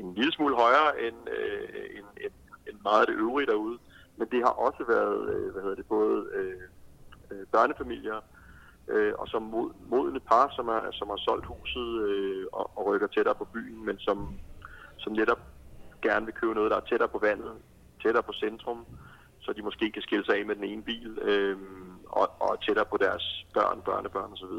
en 0.00 0.14
lille 0.18 0.32
smule 0.32 0.54
højere 0.64 0.90
end, 1.06 1.18
øh, 1.36 1.68
end, 1.98 2.06
end, 2.24 2.34
end 2.68 2.76
meget 2.88 3.00
af 3.00 3.06
det 3.06 3.16
øvrige 3.24 3.50
derude. 3.52 3.78
Men 4.18 4.26
det 4.32 4.40
har 4.46 4.54
også 4.66 4.82
været, 4.94 5.20
øh, 5.34 5.46
hvad 5.52 5.62
hedder 5.62 5.78
det, 5.80 5.86
både 5.96 6.16
øh, 6.38 6.62
øh 7.30 7.44
børnefamilier 7.54 8.18
øh, 8.92 9.12
og 9.20 9.26
som 9.28 9.42
mod, 9.42 9.70
modne 9.92 10.20
par, 10.30 10.46
som, 10.56 10.68
er, 10.68 10.80
som 10.98 11.08
har 11.12 11.20
solgt 11.26 11.46
huset 11.46 11.88
øh, 12.08 12.44
og, 12.52 12.64
og 12.78 12.82
rykker 12.88 13.06
tættere 13.06 13.34
på 13.34 13.46
byen, 13.54 13.86
men 13.86 13.96
som, 13.98 14.18
som 14.98 15.12
netop 15.12 15.42
gerne 16.00 16.26
vil 16.26 16.34
købe 16.34 16.54
noget, 16.54 16.70
der 16.70 16.76
er 16.76 16.88
tættere 16.90 17.08
på 17.08 17.18
vandet, 17.18 17.52
tættere 18.02 18.22
på 18.22 18.32
centrum, 18.32 18.86
så 19.40 19.52
de 19.52 19.62
måske 19.62 19.90
kan 19.90 20.02
skille 20.02 20.24
sig 20.24 20.34
af 20.38 20.46
med 20.46 20.56
den 20.56 20.64
ene 20.64 20.82
bil, 20.82 21.18
øh, 21.22 21.56
og, 22.06 22.28
og 22.40 22.62
tættere 22.64 22.86
på 22.92 22.96
deres 22.96 23.46
børn, 23.54 23.82
børnebørn 23.84 24.32
osv. 24.32 24.54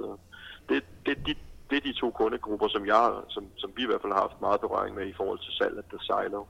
Det, 0.69 0.83
det, 1.05 1.17
det, 1.25 1.37
det 1.69 1.77
er 1.77 1.81
de 1.81 1.93
to 1.93 2.11
kundegrupper, 2.11 2.67
som, 2.67 2.85
jeg, 2.85 3.11
som, 3.29 3.43
som 3.57 3.71
vi 3.75 3.83
i 3.83 3.85
hvert 3.85 4.01
fald 4.01 4.13
har 4.13 4.21
haft 4.21 4.41
meget 4.41 4.61
berøring 4.61 4.95
med 4.95 5.07
i 5.07 5.13
forhold 5.13 5.39
til 5.39 5.53
salget 5.53 5.83
af 5.93 5.99
Silo. 6.01 6.41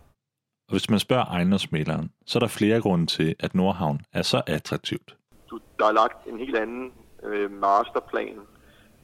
Og 0.67 0.73
hvis 0.75 0.89
man 0.89 0.99
spørger 0.99 1.25
ejendomsmæleren, 1.25 2.11
så 2.25 2.37
er 2.37 2.39
der 2.39 2.47
flere 2.47 2.81
grunde 2.81 3.05
til, 3.05 3.35
at 3.39 3.55
Nordhavn 3.55 4.01
er 4.13 4.21
så 4.21 4.41
attraktivt. 4.47 5.17
Du, 5.49 5.59
der 5.79 5.85
er 5.85 5.91
lagt 5.91 6.27
en 6.27 6.37
helt 6.37 6.57
anden 6.57 6.93
øh, 7.23 7.51
masterplan 7.51 8.39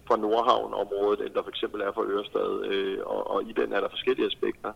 for 0.08 0.16
Nordhavn-området, 0.16 1.26
end 1.26 1.34
der 1.34 1.44
for 1.44 1.50
eksempel 1.50 1.82
er 1.82 1.92
for 1.94 2.04
Ørestad, 2.04 2.66
øh, 2.66 3.00
og, 3.06 3.32
og 3.32 3.44
i 3.44 3.54
den 3.60 3.74
er 3.74 3.80
der 3.82 3.90
forskellige 3.90 4.28
aspekter. 4.28 4.74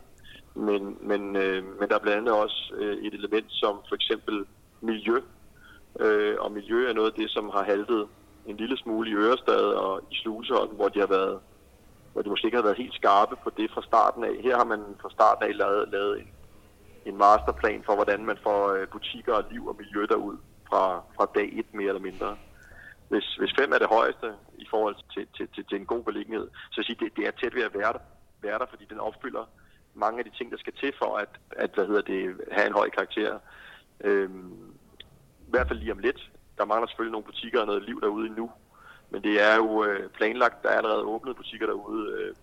Men, 0.55 0.98
men, 1.01 1.36
øh, 1.36 1.79
men 1.79 1.89
der 1.89 1.96
er 1.96 2.00
blandt 2.00 2.17
andet 2.17 2.34
også 2.34 2.74
øh, 2.77 2.98
et 2.98 3.13
element 3.13 3.48
som 3.50 3.79
for 3.89 3.96
eksempel 3.96 4.46
miljø. 4.81 5.17
Øh, 6.00 6.36
og 6.39 6.51
miljø 6.51 6.89
er 6.89 6.93
noget 6.93 7.12
af 7.12 7.20
det, 7.20 7.29
som 7.29 7.50
har 7.50 7.63
haltet 7.63 8.08
en 8.46 8.58
lille 8.58 8.77
smule 8.77 9.10
i 9.10 9.13
Ørestad 9.13 9.63
og 9.86 10.01
i 10.12 10.15
Sluseholm, 10.15 10.75
hvor 10.75 10.89
de 10.89 11.00
har 11.00 11.08
været 11.08 11.39
hvor 12.13 12.22
de 12.22 12.29
måske 12.29 12.46
ikke 12.46 12.58
har 12.58 12.63
været 12.70 12.77
helt 12.84 12.93
skarpe 12.93 13.36
på 13.43 13.50
det 13.58 13.72
fra 13.72 13.81
starten 13.81 14.24
af. 14.24 14.36
Her 14.43 14.58
har 14.58 14.65
man 14.65 14.81
fra 15.01 15.10
starten 15.10 15.43
af 15.43 15.58
lavet, 15.58 15.89
lavet 15.91 16.20
en, 16.20 16.29
en 17.05 17.17
masterplan 17.17 17.84
for, 17.86 17.96
hvordan 17.96 18.25
man 18.25 18.38
får 18.43 18.60
øh, 18.74 18.88
butikker 18.88 19.34
og 19.34 19.46
liv 19.51 19.67
og 19.67 19.75
miljø 19.79 20.05
derud 20.05 20.38
fra, 20.70 21.03
fra 21.15 21.25
dag 21.36 21.50
et 21.60 21.74
mere 21.74 21.88
eller 21.88 22.08
mindre. 22.10 22.38
Hvis, 23.10 23.36
hvis 23.39 23.53
fem 23.60 23.72
er 23.72 23.77
det 23.77 23.88
højeste 23.98 24.27
i 24.58 24.65
forhold 24.70 24.96
til, 25.13 25.27
til, 25.36 25.48
til, 25.55 25.65
til 25.65 25.77
en 25.77 25.86
god 25.86 26.03
beliggenhed, 26.03 26.48
så 26.72 26.84
sige, 26.84 26.98
det, 27.00 27.15
det 27.17 27.27
er 27.27 27.31
tæt 27.31 27.55
ved 27.55 27.63
at 27.63 27.74
være 27.74 27.93
der, 27.93 28.03
være 28.41 28.60
der, 28.60 28.65
fordi 28.70 28.86
den 28.89 29.00
opfylder 29.00 29.46
mange 29.93 30.19
af 30.19 30.25
de 30.25 30.38
ting, 30.38 30.51
der 30.51 30.57
skal 30.57 30.74
til 30.74 30.93
for 30.98 31.17
at, 31.17 31.29
at 31.51 31.71
hvad 31.74 31.88
hedder 31.88 32.01
det, 32.01 32.38
have 32.51 32.67
en 32.67 32.74
høj 32.74 32.89
karakter. 32.89 33.39
Øhm, 34.03 34.74
I 35.48 35.50
hvert 35.50 35.67
fald 35.67 35.79
lige 35.79 35.91
om 35.91 36.00
lidt. 36.00 36.31
Der 36.57 36.65
mangler 36.65 36.88
selvfølgelig 36.88 37.12
nogle 37.12 37.25
butikker 37.25 37.60
og 37.60 37.67
noget 37.67 37.83
liv 37.83 38.01
derude 38.01 38.27
endnu. 38.27 38.51
Men 39.10 39.24
det 39.24 39.41
er 39.41 39.55
jo 39.55 39.83
øh, 39.83 40.10
planlagt. 40.10 40.63
Der 40.63 40.69
er 40.69 40.77
allerede 40.77 41.03
åbnet 41.03 41.36
butikker 41.36 41.67
derude, 41.67 42.12
øh, 42.12 42.36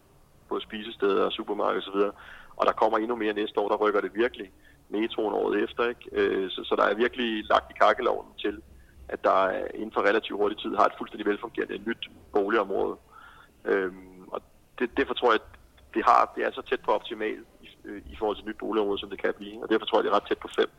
på 0.49 0.61
spisesteder 0.61 1.25
og 1.25 1.33
supermarkeder 1.33 1.83
osv. 1.83 2.01
Og 2.57 2.67
der 2.67 2.73
kommer 2.73 2.99
endnu 2.99 3.17
mere 3.17 3.33
næste 3.33 3.61
år, 3.61 3.69
der 3.69 3.77
rykker 3.77 4.01
det 4.01 4.15
virkelig 4.15 4.51
metroen 4.89 5.35
året 5.35 5.63
efter. 5.65 5.89
Ikke? 5.89 6.09
Øh, 6.13 6.51
så, 6.51 6.65
så 6.65 6.77
der 6.77 6.83
er 6.83 6.95
virkelig 6.95 7.45
lagt 7.45 7.71
i 7.71 7.79
kakkeloven 7.81 8.27
til, 8.39 8.63
at 9.09 9.25
der 9.25 9.67
inden 9.75 9.93
for 9.93 10.01
relativt 10.01 10.39
hurtig 10.39 10.59
tid 10.59 10.77
har 10.77 10.87
et 10.87 10.99
fuldstændig 10.99 11.27
velfungerende 11.27 11.79
nyt 11.79 12.11
boligområde. 12.33 12.97
Øhm, 13.65 14.23
og 14.27 14.43
det, 14.79 14.97
derfor 14.97 15.15
tror 15.15 15.33
jeg, 15.33 15.41
at 15.41 15.58
det, 15.95 16.03
har, 16.05 16.33
det 16.37 16.43
er 16.47 16.51
så 16.53 16.63
tæt 16.63 16.81
på 16.81 16.91
optimal 16.93 17.39
i, 17.63 17.69
øh, 17.85 18.03
i 18.13 18.17
forhold 18.19 18.37
til 18.37 18.47
nyt 18.47 18.59
boligområde, 18.59 18.99
som 18.99 19.11
det 19.11 19.23
kan 19.23 19.35
blive. 19.37 19.63
Og 19.63 19.69
derfor 19.71 19.87
tror 19.87 19.99
jeg, 19.99 20.05
det 20.05 20.11
er 20.11 20.17
ret 20.17 20.29
tæt 20.29 20.39
på 20.39 20.49
5. 20.57 20.71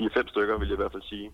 4-5 0.00 0.28
stykker, 0.28 0.58
vil 0.58 0.68
jeg 0.68 0.74
i 0.74 0.82
hvert 0.82 0.92
fald 0.92 1.02
sige. 1.02 1.30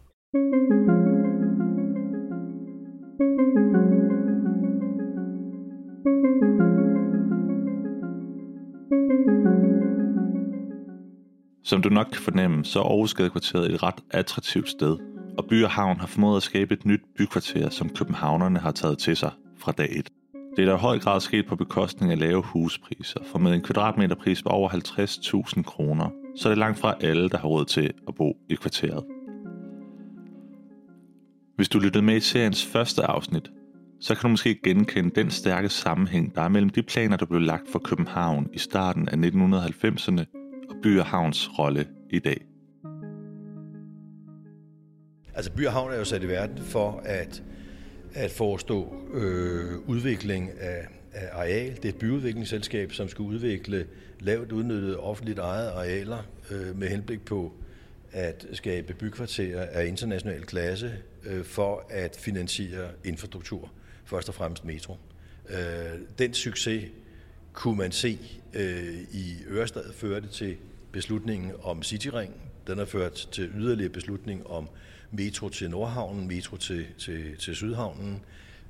Som 11.64 11.82
du 11.82 11.88
nok 11.88 12.06
kan 12.06 12.22
fornemme, 12.22 12.64
så 12.64 12.80
er 12.80 12.84
Aarhusgadekvarteret 12.84 13.75
et 13.75 13.82
ret 13.82 14.00
attraktivt 14.10 14.68
sted, 14.68 14.98
og 15.38 15.44
By 15.48 15.64
og 15.64 15.70
Havn 15.70 16.00
har 16.00 16.06
formået 16.06 16.37
at 16.37 16.42
skabe 16.42 16.75
et 16.75 16.84
nyt 16.84 17.00
bykvarter, 17.18 17.70
som 17.70 17.88
københavnerne 17.88 18.58
har 18.58 18.72
taget 18.72 18.98
til 18.98 19.16
sig 19.16 19.32
fra 19.58 19.72
dag 19.72 19.88
1. 19.98 20.17
Det 20.58 20.64
er 20.64 20.70
der 20.70 20.78
i 20.78 20.80
høj 20.80 20.98
grad 20.98 21.20
sket 21.20 21.46
på 21.46 21.56
bekostning 21.56 22.12
af 22.12 22.18
lave 22.18 22.42
huspriser, 22.42 23.20
for 23.24 23.38
med 23.38 23.54
en 23.54 23.62
kvadratmeterpris 23.62 24.42
på 24.42 24.48
over 24.48 24.68
50.000 24.68 25.62
kroner, 25.62 26.10
så 26.36 26.48
er 26.48 26.50
det 26.50 26.58
langt 26.58 26.78
fra 26.78 26.94
alle, 27.00 27.28
der 27.28 27.38
har 27.38 27.48
råd 27.48 27.64
til 27.64 27.92
at 28.08 28.14
bo 28.14 28.36
i 28.48 28.54
kvarteret. 28.54 29.04
Hvis 31.56 31.68
du 31.68 31.78
lyttede 31.78 32.04
med 32.04 32.16
i 32.16 32.20
seriens 32.20 32.66
første 32.66 33.02
afsnit, 33.02 33.50
så 34.00 34.14
kan 34.14 34.22
du 34.22 34.28
måske 34.28 34.60
genkende 34.64 35.10
den 35.14 35.30
stærke 35.30 35.68
sammenhæng, 35.68 36.34
der 36.34 36.42
er 36.42 36.48
mellem 36.48 36.70
de 36.70 36.82
planer, 36.82 37.16
der 37.16 37.26
blev 37.26 37.40
lagt 37.40 37.68
for 37.72 37.78
København 37.78 38.48
i 38.52 38.58
starten 38.58 39.08
af 39.08 39.16
1990'erne 39.16 40.24
og 40.70 40.76
By 40.82 40.98
og 40.98 41.06
Havns 41.06 41.58
rolle 41.58 41.86
i 42.10 42.18
dag. 42.18 42.40
Altså 45.34 45.52
By 45.52 45.66
og 45.66 45.72
Havn 45.72 45.92
er 45.92 45.96
jo 45.96 46.04
sat 46.04 46.22
i 46.22 46.28
verden 46.28 46.58
for 46.58 47.02
at 47.04 47.42
at 48.14 48.30
forestå 48.30 48.96
øh, 49.12 49.78
udvikling 49.86 50.50
af, 50.60 50.86
af 51.12 51.28
areal. 51.32 51.76
Det 51.76 51.84
er 51.84 51.88
et 51.88 51.96
byudviklingsselskab, 51.96 52.92
som 52.92 53.08
skal 53.08 53.22
udvikle 53.22 53.86
lavt 54.20 54.52
udnyttede 54.52 55.00
offentligt 55.00 55.38
ejede 55.38 55.70
arealer 55.70 56.22
øh, 56.50 56.78
med 56.78 56.88
henblik 56.88 57.24
på 57.24 57.52
at 58.12 58.46
skabe 58.52 58.94
bykvarterer 58.94 59.66
af 59.72 59.86
international 59.86 60.42
klasse 60.42 60.92
øh, 61.24 61.44
for 61.44 61.86
at 61.90 62.16
finansiere 62.20 62.88
infrastruktur, 63.04 63.70
først 64.04 64.28
og 64.28 64.34
fremmest 64.34 64.64
metro. 64.64 64.96
Øh, 65.48 65.56
den 66.18 66.34
succes 66.34 66.84
kunne 67.52 67.76
man 67.76 67.92
se 67.92 68.18
øh, 68.54 68.94
i 69.12 69.36
Ørestad 69.48 69.92
førte 69.92 70.28
til 70.28 70.56
beslutningen 70.92 71.52
om 71.62 71.82
Cityring. 71.82 72.47
Den 72.68 72.78
har 72.78 72.84
ført 72.84 73.28
til 73.32 73.50
yderligere 73.56 73.92
beslutning 73.92 74.46
om 74.46 74.68
metro 75.10 75.48
til 75.48 75.70
Nordhavnen, 75.70 76.28
metro 76.28 76.56
til, 76.56 76.87
til, 76.98 77.37
til 77.37 77.56
Sydhavnen, 77.56 78.25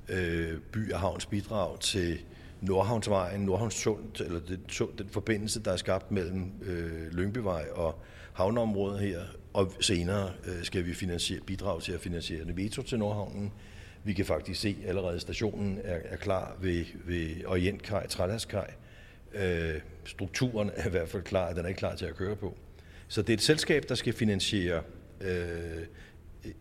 øh, 0.09 0.59
by 0.71 0.91
og 0.91 0.99
havns 0.99 1.25
bidrag 1.25 1.79
til, 1.79 2.19
Nordhavnsvejen, 2.61 3.41
Nordhavnstund, 3.41 4.21
eller 4.21 4.39
den, 4.39 4.59
den 4.97 5.09
forbindelse, 5.09 5.63
der 5.63 5.71
er 5.71 5.77
skabt 5.77 6.11
mellem 6.11 6.51
øh, 6.61 7.11
Lyngbyvej 7.11 7.65
og 7.71 7.99
havneområdet 8.33 8.99
her, 8.99 9.19
og 9.53 9.71
senere 9.79 10.31
øh, 10.45 10.63
skal 10.63 10.85
vi 10.85 10.93
finansiere, 10.93 11.41
bidrage 11.41 11.81
til 11.81 11.91
at 11.91 11.99
finansiere 11.99 12.41
en 12.41 12.55
metro 12.55 12.81
til 12.81 12.99
Nordhavnen. 12.99 13.51
Vi 14.03 14.13
kan 14.13 14.25
faktisk 14.25 14.61
se, 14.61 14.77
allerede 14.85 15.19
stationen 15.19 15.79
er, 15.83 15.99
er 16.03 16.15
klar 16.15 16.57
ved, 16.61 16.85
ved 17.05 17.45
Orientkaj, 17.45 18.07
Trælandskaj. 18.07 18.73
Øh, 19.33 19.75
strukturen 20.05 20.71
er 20.75 20.87
i 20.87 20.89
hvert 20.89 21.09
fald 21.09 21.23
klar, 21.23 21.53
den 21.53 21.65
er 21.65 21.67
ikke 21.67 21.79
klar 21.79 21.95
til 21.95 22.05
at 22.05 22.15
køre 22.15 22.35
på. 22.35 22.57
Så 23.09 23.21
det 23.21 23.29
er 23.29 23.33
et 23.33 23.41
selskab, 23.41 23.89
der 23.89 23.95
skal 23.95 24.13
finansiere 24.13 24.81
øh, 25.21 25.85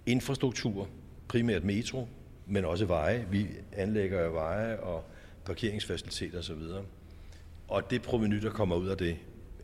infrastruktur, 0.06 0.88
primært 1.28 1.64
metro, 1.64 2.08
men 2.46 2.64
også 2.64 2.86
veje. 2.86 3.26
Vi 3.30 3.46
anlægger 3.72 4.28
veje 4.28 4.76
og 4.80 5.04
parkeringsfaciliteter 5.44 6.38
osv. 6.38 6.62
Og 7.68 7.90
det 7.90 8.02
proveny, 8.02 8.42
der 8.42 8.50
kommer 8.50 8.76
ud 8.76 8.88
af 8.88 8.96
det, 8.96 9.16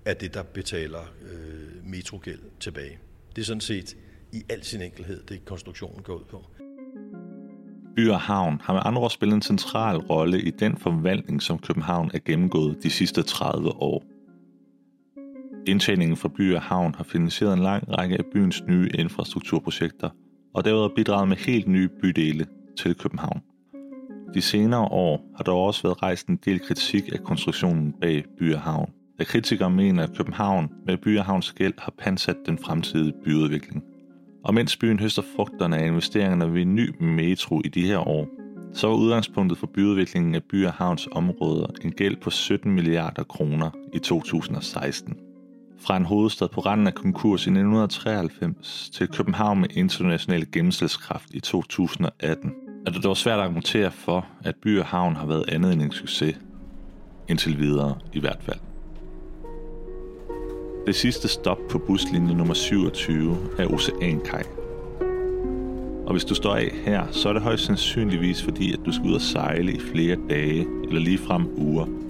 er 0.05 0.14
det, 0.14 0.35
der 0.35 0.43
betaler 0.43 1.12
øh, 1.23 1.87
metrogæld 1.91 2.41
tilbage. 2.61 2.99
Det 3.37 3.43
er 3.43 3.47
sådan 3.47 3.61
set 3.61 3.97
i 4.33 4.45
al 4.49 4.64
sin 4.64 4.83
enkelhed, 4.83 5.23
det 5.23 5.45
konstruktionen 5.45 6.03
går 6.03 6.14
ud 6.14 6.25
på. 6.31 6.45
By 7.97 8.09
og 8.11 8.21
Havn 8.21 8.61
har 8.62 8.73
med 8.73 8.83
andre 8.85 9.03
ord 9.03 9.11
spillet 9.11 9.35
en 9.35 9.43
central 9.43 9.97
rolle 9.97 10.43
i 10.43 10.50
den 10.50 10.76
forvaltning, 10.76 11.43
som 11.43 11.59
København 11.59 12.11
er 12.14 12.19
gennemgået 12.25 12.83
de 12.83 12.91
sidste 12.91 13.23
30 13.23 13.71
år. 13.71 14.13
Indtjeningen 15.66 16.16
fra 16.16 16.28
By 16.28 16.54
og 16.54 16.62
Havn 16.62 16.94
har 16.94 17.04
finansieret 17.04 17.52
en 17.52 17.62
lang 17.62 17.99
række 17.99 18.18
af 18.18 18.25
byens 18.33 18.62
nye 18.68 18.88
infrastrukturprojekter, 18.94 20.09
og 20.54 20.64
derudover 20.64 20.94
bidraget 20.97 21.28
med 21.28 21.37
helt 21.37 21.68
nye 21.68 21.88
bydele 22.00 22.47
til 22.78 22.94
København. 22.94 23.40
De 24.35 24.40
senere 24.40 24.80
år 24.80 25.33
har 25.37 25.44
der 25.44 25.52
også 25.52 25.83
været 25.83 26.02
rejst 26.02 26.26
en 26.26 26.38
del 26.44 26.61
kritik 26.61 27.04
af 27.12 27.25
konstruktionen 27.25 27.94
bag 28.00 28.25
By 28.38 28.54
og 28.54 28.61
Havn, 28.61 28.90
da 29.18 29.25
kritikere 29.25 29.71
mener, 29.71 30.02
at 30.02 30.16
København 30.16 30.68
med 30.87 30.97
By 30.97 31.18
og 31.18 31.25
Havns 31.25 31.52
gæld 31.52 31.75
har 31.78 31.94
pansat 31.99 32.37
den 32.47 32.59
fremtidige 32.59 33.14
byudvikling. 33.25 33.83
Og 34.44 34.54
mens 34.54 34.76
byen 34.76 35.00
høster 35.00 35.23
frugterne 35.37 35.78
af 35.78 35.87
investeringerne 35.87 36.54
ved 36.54 36.62
en 36.62 36.75
ny 36.75 37.02
metro 37.02 37.61
i 37.64 37.68
de 37.68 37.87
her 37.87 38.09
år, 38.09 38.28
så 38.73 38.87
var 38.87 38.94
udgangspunktet 38.94 39.59
for 39.59 39.66
byudviklingen 39.66 40.35
af 40.35 40.42
By 40.42 40.66
og 40.66 40.73
Havns 40.73 41.09
områder 41.12 41.66
en 41.85 41.92
gæld 41.92 42.16
på 42.16 42.30
17 42.30 42.73
milliarder 42.73 43.23
kroner 43.23 43.71
i 43.92 43.99
2016. 43.99 45.16
Fra 45.81 45.97
en 45.97 46.04
hovedstad 46.04 46.49
på 46.49 46.61
randen 46.61 46.87
af 46.87 46.95
konkurs 46.95 47.47
i 47.47 47.50
1993 47.50 48.90
til 48.93 49.09
København 49.09 49.61
med 49.61 49.69
international 49.71 50.52
gennemslagskraft 50.52 51.31
i 51.31 51.40
2018, 51.40 52.52
er 52.87 52.90
det 52.90 53.04
dog 53.04 53.16
svært 53.16 53.38
at 53.38 53.45
argumentere 53.45 53.90
for, 53.90 54.26
at 54.45 54.54
By 54.62 54.78
og 54.78 54.87
Havn 54.87 55.16
har 55.16 55.26
været 55.26 55.45
andet 55.49 55.73
end 55.73 55.83
en 55.83 55.93
succes. 55.93 56.37
Indtil 57.28 57.59
videre 57.59 57.99
i 58.12 58.21
hvert 58.21 58.43
fald. 58.43 58.59
Det 60.87 60.95
sidste 60.95 61.28
stop 61.28 61.59
på 61.71 61.78
buslinje 61.78 62.35
nummer 62.35 62.54
27 62.54 63.37
er 63.59 63.66
Oceankaj. 63.66 64.43
Og 66.07 66.12
hvis 66.12 66.25
du 66.25 66.35
står 66.35 66.54
af 66.54 66.71
her, 66.85 67.07
så 67.11 67.28
er 67.28 67.33
det 67.33 67.43
højst 67.43 67.64
sandsynligvis 67.64 68.43
fordi, 68.43 68.73
at 68.73 68.81
du 68.87 68.93
skal 68.93 69.07
ud 69.07 69.14
og 69.14 69.21
sejle 69.21 69.73
i 69.73 69.81
flere 69.81 70.16
dage 70.31 70.66
eller 70.88 71.00
lige 71.00 71.19
frem 71.19 71.47
uger. 71.57 72.03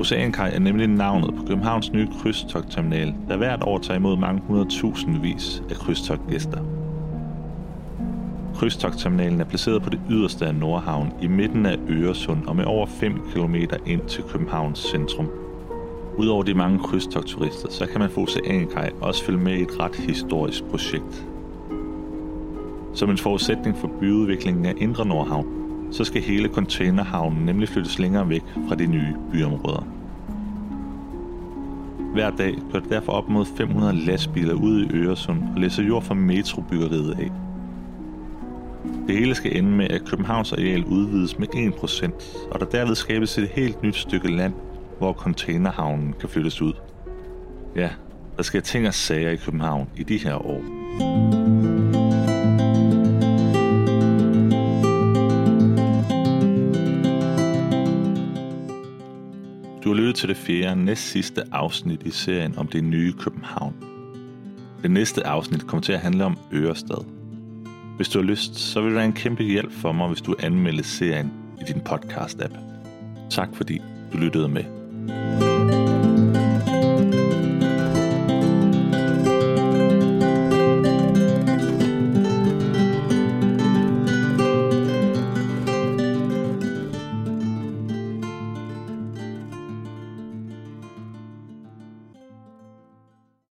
Oceankaj 0.00 0.50
er 0.54 0.58
nemlig 0.58 0.86
navnet 0.86 1.34
på 1.34 1.42
Københavns 1.42 1.92
nye 1.92 2.08
krydstogtterminal, 2.20 3.14
der 3.28 3.36
hvert 3.36 3.62
år 3.62 3.78
tager 3.78 3.98
imod 3.98 4.16
mange 4.16 4.42
hundredtusindvis 4.46 5.62
af 5.70 5.76
krydstogtgæster. 5.76 6.58
Krydstogtterminalen 8.54 9.40
er 9.40 9.44
placeret 9.44 9.82
på 9.82 9.90
det 9.90 10.00
yderste 10.10 10.46
af 10.46 10.54
Nordhavn 10.54 11.12
i 11.22 11.26
midten 11.26 11.66
af 11.66 11.78
Øresund 11.88 12.46
og 12.46 12.56
med 12.56 12.64
over 12.64 12.86
5 12.86 13.20
km 13.34 13.54
ind 13.86 14.00
til 14.08 14.22
Københavns 14.22 14.78
centrum. 14.78 15.28
Udover 16.18 16.42
de 16.42 16.54
mange 16.54 16.78
krydstogtturister, 16.78 17.70
så 17.70 17.86
kan 17.86 18.00
man 18.00 18.10
få 18.10 18.20
Oceankaj 18.20 18.90
også 19.00 19.24
følge 19.24 19.40
med 19.40 19.52
i 19.52 19.62
et 19.62 19.80
ret 19.80 19.96
historisk 19.96 20.64
projekt. 20.64 21.26
Som 22.94 23.10
en 23.10 23.18
forudsætning 23.18 23.76
for 23.78 23.90
byudviklingen 24.00 24.66
af 24.66 24.74
Indre 24.76 25.06
Nordhavn, 25.06 25.65
så 25.90 26.04
skal 26.04 26.22
hele 26.22 26.48
containerhavnen 26.48 27.46
nemlig 27.46 27.68
flyttes 27.68 27.98
længere 27.98 28.28
væk 28.28 28.42
fra 28.68 28.74
de 28.74 28.86
nye 28.86 29.14
byområder. 29.32 29.86
Hver 32.12 32.30
dag 32.30 32.54
kører 32.72 32.82
der 32.82 32.88
derfor 32.88 33.12
op 33.12 33.28
mod 33.28 33.44
500 33.56 33.96
lastbiler 33.96 34.54
ud 34.54 34.84
i 34.84 34.88
Øresund 34.92 35.42
og 35.54 35.60
læser 35.60 35.82
jord 35.82 36.02
fra 36.02 36.14
metrobyggeriet 36.14 37.10
af. 37.10 37.32
Det 39.06 39.18
hele 39.18 39.34
skal 39.34 39.56
ende 39.56 39.70
med, 39.70 39.88
at 39.90 40.04
Københavns 40.04 40.52
areal 40.52 40.84
udvides 40.84 41.38
med 41.38 41.48
1%, 41.54 42.50
og 42.50 42.60
der 42.60 42.66
derved 42.66 42.94
skabes 42.94 43.38
et 43.38 43.48
helt 43.48 43.82
nyt 43.82 43.96
stykke 43.96 44.36
land 44.36 44.54
hvor 44.98 45.12
containerhavnen 45.12 46.14
kan 46.20 46.28
flyttes 46.28 46.62
ud. 46.62 46.72
Ja, 47.76 47.90
der 48.36 48.42
sker 48.42 48.60
ting 48.60 48.86
og 48.86 48.94
sager 48.94 49.30
i 49.30 49.36
København 49.36 49.88
i 49.96 50.02
de 50.02 50.18
her 50.18 50.46
år. 50.46 50.62
Du 59.86 59.90
har 59.90 59.96
lyttet 60.00 60.14
til 60.16 60.28
det 60.28 60.36
fjerde 60.36 60.84
næst 60.84 61.02
sidste 61.02 61.42
afsnit 61.52 62.02
i 62.02 62.10
serien 62.10 62.58
om 62.58 62.66
det 62.66 62.84
nye 62.84 63.12
København. 63.12 63.74
Det 64.82 64.90
næste 64.90 65.26
afsnit 65.26 65.66
kommer 65.66 65.82
til 65.82 65.92
at 65.92 65.98
handle 65.98 66.24
om 66.24 66.38
Ørestad. 66.52 67.04
Hvis 67.96 68.08
du 68.08 68.18
har 68.18 68.26
lyst, 68.26 68.54
så 68.54 68.80
vil 68.80 68.88
det 68.88 68.96
være 68.96 69.04
en 69.04 69.12
kæmpe 69.12 69.42
hjælp 69.42 69.72
for 69.72 69.92
mig, 69.92 70.08
hvis 70.08 70.20
du 70.20 70.34
anmelder 70.38 70.82
serien 70.82 71.32
i 71.60 71.72
din 71.72 71.82
podcast-app. 71.88 72.56
Tak 73.30 73.48
fordi 73.54 73.80
du 74.12 74.18
lyttede 74.18 74.48
med. 74.48 74.64
Thank 75.08 75.42
you 75.42 75.45